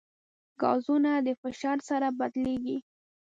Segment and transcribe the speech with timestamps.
[0.61, 2.77] ګازونه د فشار سره بدلېږي.